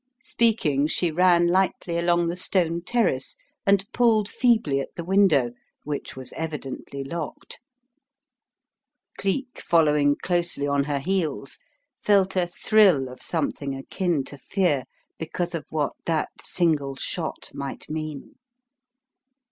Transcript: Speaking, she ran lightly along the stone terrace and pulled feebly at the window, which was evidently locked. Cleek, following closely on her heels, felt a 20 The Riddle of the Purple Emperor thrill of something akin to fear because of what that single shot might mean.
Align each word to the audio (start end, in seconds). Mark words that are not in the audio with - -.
Speaking, 0.23 0.87
she 0.87 1.11
ran 1.11 1.45
lightly 1.45 1.95
along 1.99 2.27
the 2.27 2.35
stone 2.35 2.81
terrace 2.81 3.35
and 3.67 3.85
pulled 3.93 4.27
feebly 4.27 4.79
at 4.79 4.95
the 4.95 5.03
window, 5.03 5.51
which 5.83 6.15
was 6.15 6.33
evidently 6.33 7.03
locked. 7.03 7.59
Cleek, 9.19 9.61
following 9.63 10.15
closely 10.19 10.65
on 10.65 10.85
her 10.85 10.97
heels, 10.97 11.59
felt 12.03 12.31
a 12.35 12.47
20 12.49 12.49
The 12.49 12.49
Riddle 12.49 12.49
of 12.49 12.49
the 12.49 12.57
Purple 12.57 12.87
Emperor 12.87 13.03
thrill 13.03 13.13
of 13.13 13.21
something 13.21 13.75
akin 13.75 14.23
to 14.23 14.37
fear 14.39 14.83
because 15.19 15.53
of 15.53 15.65
what 15.69 15.93
that 16.07 16.31
single 16.41 16.95
shot 16.95 17.51
might 17.53 17.87
mean. 17.87 18.37